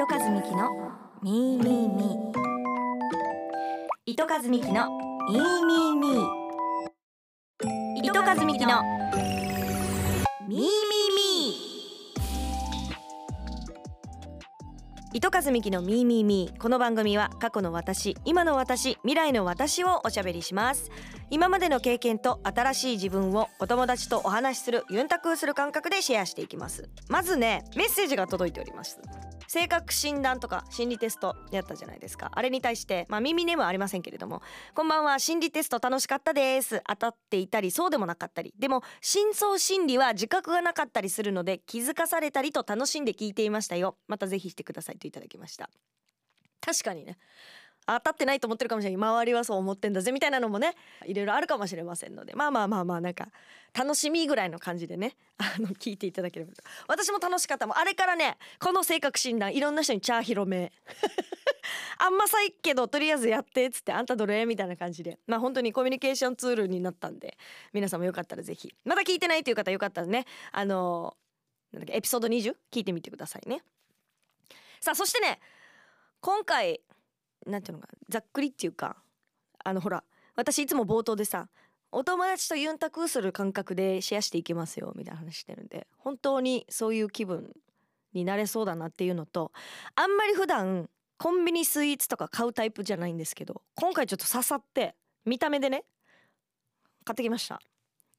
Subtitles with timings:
[0.00, 0.70] 糸数美希の
[1.24, 2.32] ミーミーミー。
[4.06, 4.86] 糸数美希の
[5.28, 6.22] ミーミーミー。
[8.04, 8.80] 糸数美希の
[10.46, 15.16] ミーミーミー。
[15.16, 16.58] 糸数美希のミーミーミー。
[16.60, 20.92] この番組は過去の私今の私未来の私をおしゃべりします。
[21.30, 26.88] 今までの経験と新しい自分をお友達とお話しするユンタクする感覚でシェアしていきます。
[27.08, 29.00] まずねメッセージが届いております。
[29.48, 32.30] 性格診断とか心理テストやったじゃないですか。
[32.34, 34.42] あれに対してまあ耳ネームはありませんけれども
[34.74, 36.82] こんばんは心理テスト楽しかったです。
[36.86, 38.54] 当たっていたりそうでもなかったり。
[38.58, 43.96] でも真相心理は自覚がなかったりするので気づかされたりと楽しんで聞いていましたよ。
[44.06, 45.70] またぜひしてくださいといただきました。
[46.60, 47.16] 確かにね。
[47.88, 50.74] 当たってないと思ってるかもしれない周りはそう思ってんだぜみたいなのもね
[51.06, 52.34] いろいろあるかもしれませんので。
[52.34, 53.28] まあまあまあまあなんか
[53.72, 56.62] 楽しみぐらいの感じでね あの聞いていただければと。
[56.86, 57.66] 私も楽しかった。
[57.66, 60.70] もあれからねこの性格診断いろんな人にチャー広め。
[61.98, 65.18] あんまさいけどとりあえずやってっつってあんたどれみたいな感じで。
[65.26, 67.38] まあ本当にコミュニケーションツールになったんで
[67.72, 68.74] 皆さんもよかったらぜひ。
[68.84, 71.16] まだ聞いてないという方よかったらねあの
[71.72, 73.62] なんだっけエピソード20聞いてみてくださいね。
[74.80, 75.40] さあそしてね
[76.20, 76.80] 今回
[77.48, 78.96] なんていうのかざっくりっていうか
[79.64, 80.04] あのほら
[80.36, 81.48] 私いつも冒頭でさ
[81.90, 87.52] お友達とユンタクする感覚でシェアしていきますよみたいな話してるんで本当にそういう気分
[88.12, 89.52] になれそうだなっていうのと
[89.94, 95.84] あんまり普段コンビニスイーツとか買うタイプじゃないんですけど今回ちょっと刺さって見た目でね
[97.04, 97.58] 買ってきました。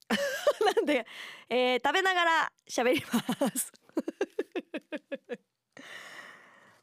[0.75, 1.05] なんで、
[1.47, 3.71] えー食べながら喋ります。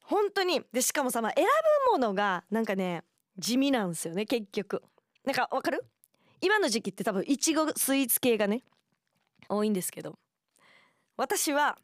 [0.06, 0.62] 本当に。
[0.72, 1.44] でしかもさ、ま、選
[1.86, 3.02] ぶものがなんかね
[3.38, 4.82] 地味なんですよね結局。
[5.24, 5.84] なんかわかる？
[6.40, 8.62] 今の時期って多分いちごスイーツ系がね
[9.48, 10.18] 多いんですけど。
[11.16, 11.78] 私は、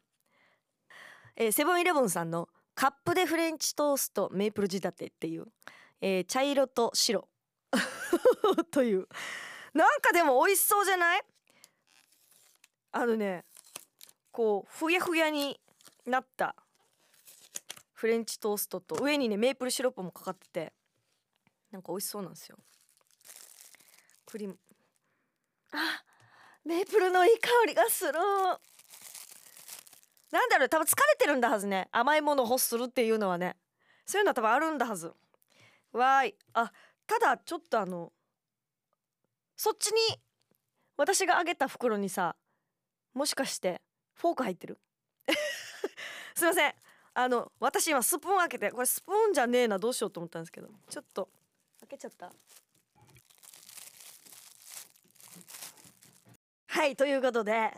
[1.35, 5.45] えーセブンイレブンさんのカップでフレンチトーストメープル仕立てっていう、
[6.01, 7.27] えー茶色と白。
[8.71, 9.07] という。
[9.73, 11.21] なんかでも美味しそうじゃない？
[12.91, 13.43] あのね
[14.31, 15.59] こうふやふやに
[16.05, 16.55] なった
[18.03, 20.73] フレンチトーストと上にねメープルシロップもかかってて
[21.71, 22.57] なんか美味しそうなんですよ。
[24.25, 24.57] クリーム。
[25.71, 26.03] あ
[26.65, 28.11] メープルのいい香りがする。
[28.11, 28.57] な
[30.45, 31.87] んだろう多分疲れてるんだはずね。
[31.93, 33.55] 甘いものを欲するっていうのはね。
[34.05, 35.13] そういうのは多分あるんだはず。
[35.93, 36.35] わーい。
[36.55, 36.73] あ
[37.07, 38.11] ただちょっとあの
[39.55, 40.19] そっちに
[40.97, 42.35] 私があげた袋にさ
[43.13, 43.81] もしかして
[44.13, 44.77] フォーク入ってる？
[46.35, 46.73] すいません。
[47.15, 51.29] あの私今スプーン開けてこれスプーンじゃねえなどうしようと思ったんですけどちょっと
[51.81, 52.31] 開けちゃった。
[56.67, 57.71] はいということで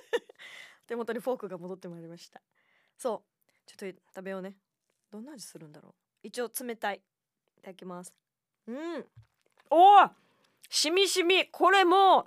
[0.88, 2.40] 手元にフォークが戻ってまいりました。
[2.96, 4.56] そうちょっと食べようね。
[5.10, 5.94] どんな味するんだろう。
[6.22, 7.02] 一応冷たい。
[7.58, 8.14] いただきます。
[8.66, 9.06] うん。
[9.70, 10.10] おお
[10.70, 11.46] しみしみ。
[11.48, 12.20] これも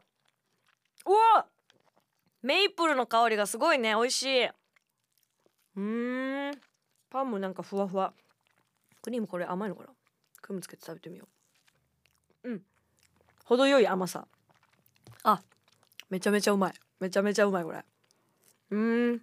[1.05, 1.15] うおお
[2.41, 3.95] メイプルの香りがすごいね。
[3.95, 4.49] 美味しい。
[5.79, 6.51] うん。
[7.09, 8.13] パンもなんかふわふわ。
[9.01, 9.89] クリームこれ甘いのかな？
[10.41, 11.27] クリームつけて食べてみよ
[12.43, 12.49] う。
[12.49, 12.61] うん。
[13.45, 14.27] 程よい甘さ。
[15.23, 15.41] あ
[16.09, 16.73] めちゃめちゃうまい。
[16.99, 17.85] めちゃめちゃうまいこれ。
[18.71, 19.21] うん。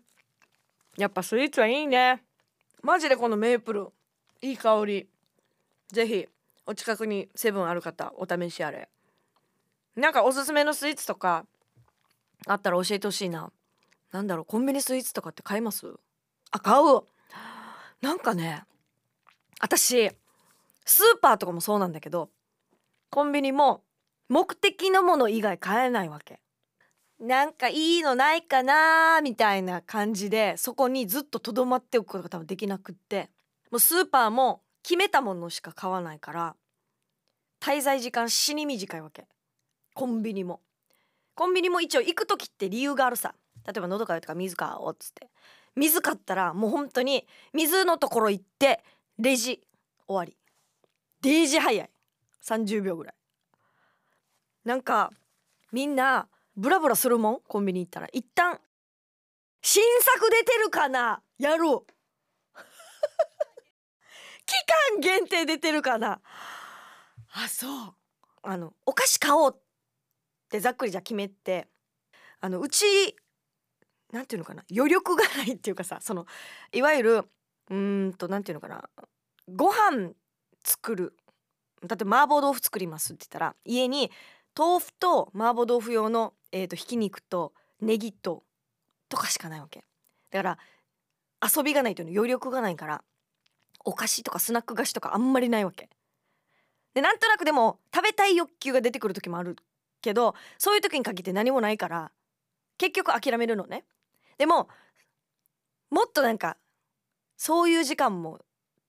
[0.97, 2.23] やっぱスイーツはいいね。
[2.83, 3.89] マジでこのメープル。
[4.41, 5.09] いい香り。
[5.93, 6.27] ぜひ
[6.65, 8.89] お近くにセブンある方お試しあれ。
[9.95, 11.45] なんかおすすめのスイーツとか
[12.47, 13.53] あったら教えてほしいな。
[14.11, 15.87] なんだろうコンビニスイーツとかって買います？
[16.51, 17.03] あ買う。
[18.01, 18.65] なんかね
[19.61, 20.11] 私
[20.85, 22.31] スーパーとかもそうなんだけど
[23.11, 23.83] コンビニも
[24.29, 26.41] 目的のもの以外買えないわけ。
[27.19, 33.31] なんかいいのないかなみたいな感じでそこにずっととどまっておくことが多分できなくって。
[33.71, 36.55] もうスーパーも決めたものしか買わないから
[37.61, 39.27] 滞在時間死に短いわけ。
[39.95, 40.61] コンビニも。
[41.35, 43.35] コンビニも一応行く時って理由があるさ。
[43.67, 45.29] 例えば喉乾いたか水買おっつって。
[45.77, 48.83] 水買ったらもう本当に水のところ行って
[49.19, 49.61] レジ
[50.09, 50.37] 終わり。
[51.21, 51.91] デージ早い。
[52.43, 53.15] 30秒ぐらい。
[54.65, 55.13] なんか
[55.73, 57.41] みんなブラブラするもん？
[57.47, 58.09] コンビニ行ったら。
[58.13, 58.61] 一旦。
[59.63, 61.23] 新作出てるかな？
[61.39, 61.93] やろう。
[64.47, 64.55] 期
[64.95, 66.21] 間限定出てるかな？
[67.33, 67.95] あそう。
[68.43, 69.61] あのお菓子買おうっ
[70.49, 71.69] てざっくりじゃ決めて。
[72.41, 73.17] あのうち
[74.13, 76.27] なんていうのかな余力がないっていうかさその
[76.73, 77.25] いわゆる
[77.71, 78.89] うんとなんていうのかな
[79.49, 80.13] ご飯
[80.65, 81.17] 作る
[81.87, 84.11] だって麻婆豆腐作りますって言ったら家に
[84.57, 88.43] 豆腐と麻婆豆腐用の、えー、とひき肉とネギと
[89.09, 89.85] とかしかないわけ。
[90.31, 90.59] だから
[91.57, 93.05] 遊びがないというの余力がないから
[93.85, 95.89] お菓子とかスナック菓子とかあんまりないわけ。
[96.95, 99.57] でなんとなくでも食べたい欲求が出てくる時もある
[100.01, 102.11] けどそういう時に限って何もないから
[102.79, 103.85] 結局諦めるのね。
[104.39, 104.69] でも
[105.91, 106.57] もっとなんか
[107.37, 108.41] そういう時間も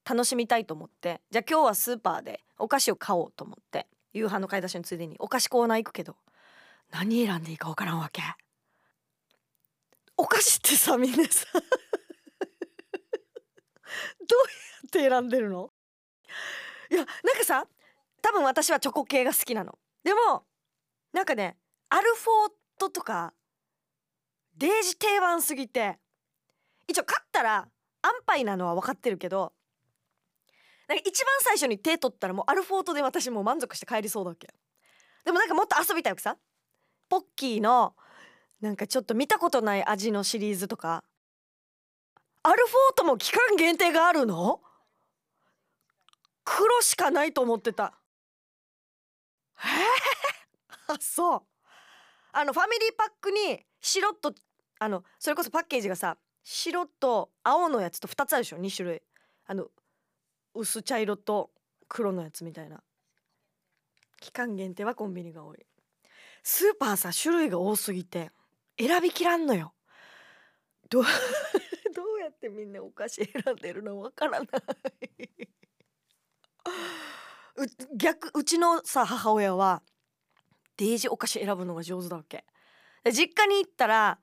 [0.09, 6.15] 楽しみたいと思ってじゃあ今日はスーパーでお菓子を買おうと思って夕飯の買い出しのついでにお菓子コーナー行くけど
[6.91, 8.21] 何選んでいいか分からんわけ？
[10.15, 11.63] お菓子ってさみんなさ どうや
[14.87, 15.71] って選んでるの？
[16.89, 17.67] いやなんかさ
[18.21, 19.77] 多分私はチョコ系が好きなの。
[20.03, 20.45] でも
[21.11, 21.57] なんかね
[21.89, 23.33] アルフォートとか
[24.57, 25.99] デージ定番すぎて。
[26.87, 27.67] 一応買ったら
[28.01, 29.51] 安牌なのは分かってるけど
[30.87, 34.47] なんか一番最初に手取ったらもうアルフォートで私もう満足して帰りそうだっけ。
[35.25, 36.37] でもなんかもっと遊びたいわけさ。
[37.09, 37.93] ポッキーの
[38.61, 41.03] なんかちょっと見たことない味のシリーズとか。
[42.43, 44.61] アルフォートも期間限定があるの？
[46.45, 47.93] 黒しかないと思ってた。
[49.57, 51.41] えー、あ そう。
[52.31, 54.33] あのファミリーパックに白と
[54.79, 59.01] あのそれこそパッケージがさ白と青のやつと2つあるでしょ？2種類。
[59.45, 59.67] あの
[60.53, 61.51] 薄茶色と
[61.87, 62.81] 黒のやつみたいな。
[64.19, 65.65] 期間限定はコンビニが多い。
[66.43, 68.31] スーパーさ種類が多すぎて
[68.79, 69.73] 選びきらんのよ。
[70.89, 71.03] どう
[71.93, 74.49] どうやってみんなお菓子選んでるのわからない。
[77.57, 79.83] う逆うちのさ母親は
[80.77, 82.45] デージお菓子選ぶのが上手だわけ。
[83.11, 84.19] 実家に行ったら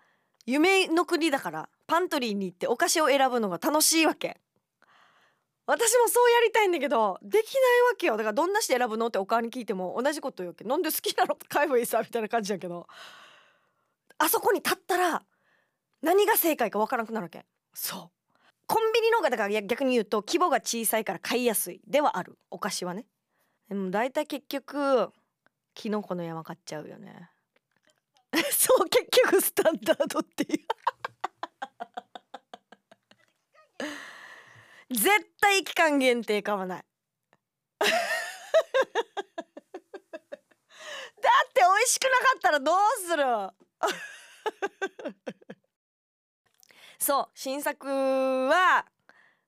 [0.46, 4.40] 夢の国だからパントリーに行ってお菓子を選ぶのが楽しいわけ。
[5.66, 8.16] 私もそうやりたいんだけどできないわけよ。
[8.18, 9.06] だからどんなして選ぶの？
[9.06, 10.64] ってお母に聞いても同じこと言うわけ。
[10.64, 11.36] なんで好きなの？
[11.48, 12.86] 買えばいいさみたいな感じだけど。
[14.18, 15.22] あそこに立ったら
[16.02, 17.46] 何が正解か分からなくなるわけ。
[17.72, 18.10] そう。
[18.66, 21.80] コンビニの方がだから逆に言うと規模が小さいから買いやすい。
[21.86, 22.38] ではある。
[22.50, 23.06] お菓子はね。
[23.68, 25.08] でも大体結局
[25.74, 27.30] キノコの山買っちゃうよね。
[28.52, 30.58] そう結局スタンダードっていう。
[34.90, 35.08] 絶
[35.40, 36.84] 対期間限定買わない。
[37.80, 37.90] だっ
[41.52, 43.24] て美味しくなかったらどうする？
[46.98, 47.86] そう新作
[48.48, 48.86] は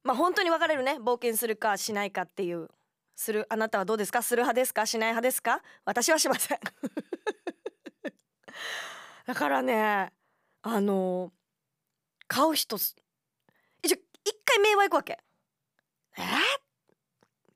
[0.03, 0.99] まあ本当に分かれるね。
[1.01, 2.69] 冒険するかしないかっていう。
[3.15, 3.47] する？
[3.49, 4.23] あなたはどうですか？
[4.23, 4.87] する派ですか？
[4.87, 5.63] しない派ですか？
[5.85, 6.61] 私はしません。
[9.27, 10.13] だからね
[10.63, 11.33] あの
[12.29, 12.87] 買う人一
[13.95, 15.19] 応一回目はいくわけ
[16.19, 16.23] え？
[16.23, 16.25] ー、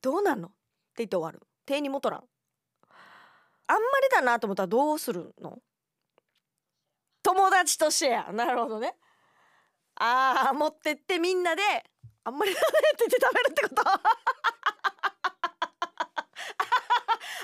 [0.02, 0.48] どうなんの？
[0.48, 0.56] って
[0.98, 1.40] 言って終わる。
[1.66, 2.24] 手にも取らん
[3.68, 5.58] あんまりだなと思ったらどうするの
[7.22, 8.96] 友達とシェア なるほどね
[9.94, 11.62] ああ持ってってみんなで
[12.24, 13.82] あんまりだねって言って食べるってこと？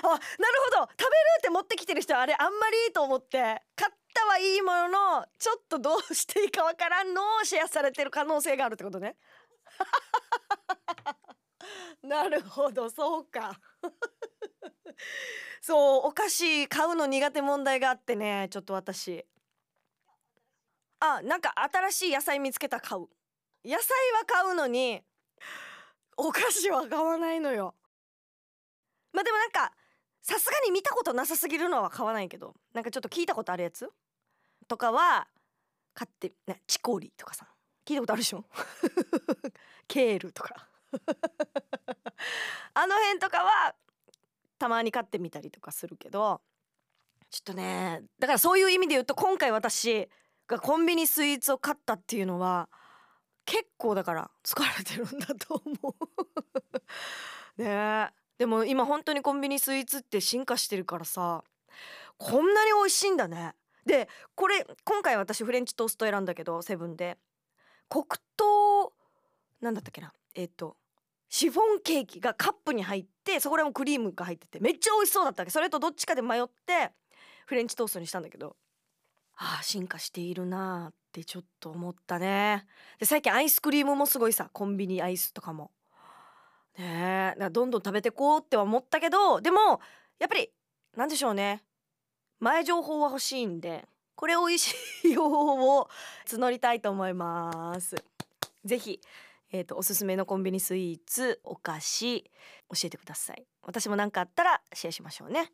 [0.03, 0.21] あなる
[0.75, 0.91] ほど。
[0.91, 1.09] 食べる
[1.39, 9.15] って持ってきてる人はあれあんまりいいと思って買ったはいいもののちょっとどうしていいかわからんのをシェアされてる可能性があるってことね。
[12.03, 13.59] なるほどそうか。
[15.61, 19.25] そうお菓子買うの苦手問題があってねちょっと私。
[20.99, 23.07] あなんか新しい野菜見つけた買う。
[23.65, 25.03] 野菜は買うのに
[26.15, 27.75] お菓子は買わないのよ。
[29.11, 29.73] まあでもなんか
[30.21, 33.89] さすがに見たことなさすぎるのは買わないけどなんかちょっと聞いたことあるやつ？
[34.67, 35.27] とかは
[35.93, 37.47] 買ってねチコリとかさ。
[37.85, 38.43] 聞いたことあるでしょ？
[39.87, 40.67] ケールとか。
[42.73, 43.75] あの辺とかは
[44.59, 46.41] たまに買ってみたりとかするけど
[47.29, 50.09] ちょっとねだからそういう意味で言うと今回私
[50.47, 52.69] がコンビニスイーツを買ったっていうのは
[53.45, 55.95] 結構だから疲れてるんだと思
[57.57, 57.61] う。
[57.61, 58.13] ね。
[58.37, 61.43] でも今本当にコンビニスイーツって進化してるからさ
[62.17, 63.55] こんなに美味しいんだね。
[63.87, 67.17] でこれ今回私フレンチトースト選んだけどセブンで。
[67.89, 68.93] 黒糖
[69.61, 70.13] なんだったっけな。
[70.35, 70.77] えっ、ー、と
[71.29, 75.51] シフォンケーキがカップに入ってそこでもクリームが入っててめっちゃ美味しそうだったわけ。
[75.51, 76.91] それとどっちかで迷って
[77.45, 78.55] フレンチトーストにしたんだけど。
[79.39, 82.65] ああ進化しているなーってちょっと思ったね。
[82.99, 85.71] で最近アイスクリームもすごいさコンビニアイスとかも。
[86.77, 89.79] ねえどんどん食べてこうって思ったけどでも
[90.19, 90.51] やっぱり
[90.95, 91.63] なんでしょうね。
[92.39, 94.75] 前情報は欲しいんでこれ美味し
[95.05, 95.89] い情報を
[96.27, 97.95] 募りたいと思います。
[98.65, 98.99] ぜひ
[99.51, 102.29] えーと、おすすめのコンビニスイーツお菓子教
[102.83, 103.45] えてください。
[103.63, 105.51] 私も何かあったらシェアしましょうね。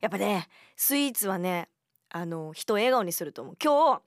[0.00, 1.68] やっぱねスイーツはね
[2.08, 3.56] あの人を笑顔にすると思う。
[3.62, 4.02] 今日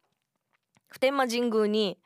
[0.87, 1.97] 普天間神宮に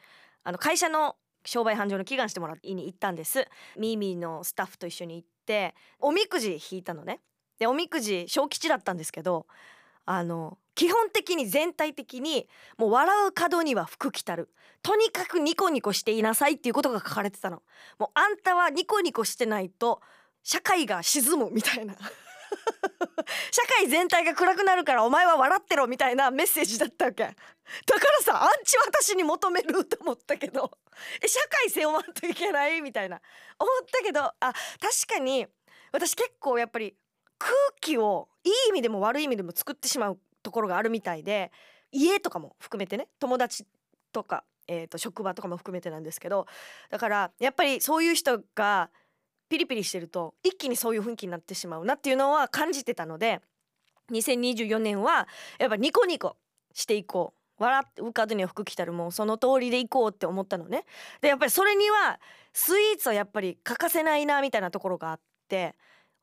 [0.44, 3.48] あの会社の商売繁盛の祈願してもらいに行ったんです。
[3.78, 7.20] ミーミーのスタッフと一緒に行っておみくじ引いたのね。
[7.58, 9.48] でおみくじ小吉だったんですけど
[10.08, 12.48] あの基本的に全体的に
[12.78, 14.50] もう笑う角には福来たる。
[14.82, 17.62] とにかくニコニコしていなさいっていうことが書かれてたの。
[18.00, 20.02] もうあんたはニコニコしてないと
[20.44, 21.94] 社会が沈むみたいな。
[23.52, 27.24] 社会全体が暗くなるからお前は笑ってろみたいなメッセージだったわけ。
[27.24, 27.36] だか
[28.20, 30.72] らさアンチ私に求めると思ったけど。
[31.22, 33.20] え社会背負わんといけないみたいな。
[33.60, 34.54] 思ったけどあ確
[35.16, 35.48] かに
[35.92, 36.96] 私結構やっぱり
[37.40, 41.52] 空気をいい意味でも悪い意味でも作ってしまうところがあるみたいで
[41.92, 43.66] 家とかも含めてね友達
[44.12, 46.48] とか、えー、と職場とかも含めてなんですけど
[46.90, 48.90] だからやっぱりそういう人が
[49.50, 53.42] ピリピリしてると一気にそういう雰囲気になってしまうなっていうのは感じてたので
[54.12, 55.28] 2024年は
[55.60, 56.38] やっぱニコニコ
[56.74, 57.38] していこう。
[57.60, 60.86] 笑って浮かずには服着たるもうその通りでいこうって思ったのね。
[61.22, 62.20] でやっぱりそれには
[62.54, 65.76] スイーツはやっぱり欠かせないなみたいなところがあって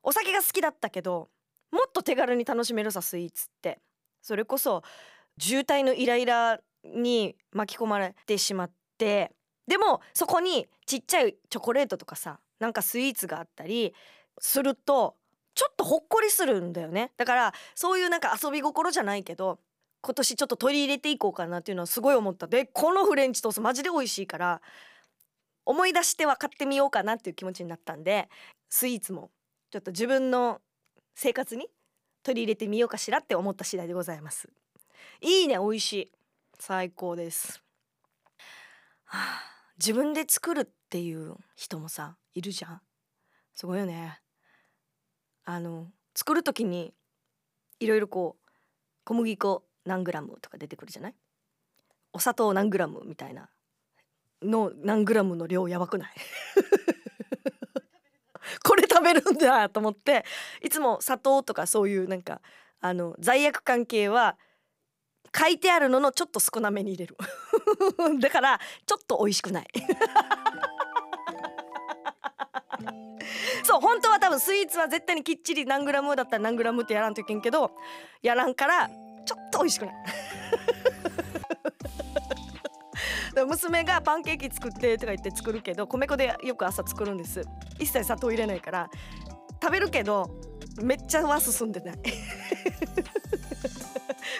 [0.05, 1.27] お酒が好きだったけど
[1.71, 3.79] もっと手軽に楽しめるさスイーツって。
[4.21, 4.81] それこそ
[5.39, 9.31] 渋滞のイライラに巻き込まれてしまって
[9.67, 13.93] でもそこにちっちゃいチョコレートとかさなんかスイーツがあったり
[14.39, 15.15] すると
[15.53, 17.11] ちょっとほっこりするんだよね。
[17.17, 19.59] だからそういうなんか遊び心じゃないけど
[20.01, 22.47] 今年ちょっと取り入れていこうかなっていうのはすごい思った。
[22.47, 24.61] でこのフレンチトーストマジで美味しいから
[25.65, 28.27] 思い出しては買ってみようかなっていう気持ちになったんで
[28.69, 29.29] スイーツも
[29.75, 30.61] ちょっと自分の
[31.15, 31.67] 生活に
[32.23, 34.47] 取り入れてみようかしらって思った次第でございます。
[35.19, 36.11] いいね美味しい。
[36.57, 37.61] 最高です、
[39.03, 39.43] はあ、
[39.77, 42.81] 自分で作るっていう人もさいるじゃん。
[43.53, 44.21] すごいよね。
[45.43, 46.93] あの作る時に
[47.81, 48.51] いろいろこう
[49.03, 51.15] 小麦粉何グラムとか出てくるじゃない？
[52.13, 53.49] お砂糖何グラムみたいな
[54.41, 56.11] の何グラムの量やばくない？
[58.63, 60.25] これ食べるんだと思って
[60.61, 62.41] いつも砂糖とかそういうなんか
[62.81, 64.37] あの罪悪関係は
[65.37, 67.17] 書いてあるののちょっと少なめに入れる。
[68.21, 69.67] だからちょっと美味しくない。
[73.63, 77.71] そう本当は多分スイーツは絶対にきっちり何グラムだったら何グラムってやらんといけんけど
[78.21, 79.95] やらんからちょっと美味しくない。
[83.43, 87.41] 娘がパンケーキ作ってとか言って作るけど米粉でよく朝作るんです。
[87.79, 88.89] 一切砂糖入れないから
[89.61, 90.39] 食べるけど
[90.81, 91.99] めっちゃは進んでない。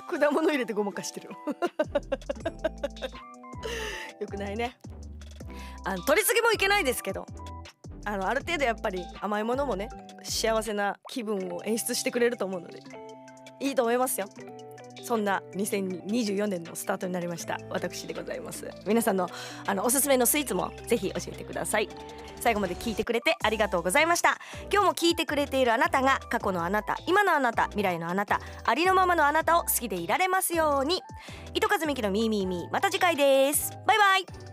[0.07, 1.29] 果物入れてごまかしてる。
[4.19, 4.77] よくないね。
[5.83, 7.25] あの取りすぎもいけないですけど
[8.05, 9.89] あのある程度やっぱり甘いものもね
[10.23, 12.79] 幸せな気分を演出してくれると思うので
[13.59, 14.27] いいと思いますよ。
[15.05, 18.67] そんな2024年のスタートになりました私でございます。
[18.87, 19.29] 皆さんの
[19.67, 21.87] あのおすすめのスイーツもぜひ教えてください。
[22.39, 24.39] 最後まで聞いてくれてありがとうございました。
[24.73, 31.03] 今日も聞いてくれているあなたが過去のあなた今のあなた未来のあなたありのままのあなたを好きでいられますように。
[31.53, 32.73] 糸数美希のミーミーミー。
[32.73, 33.77] また次回です。
[33.85, 34.44] バイバイ。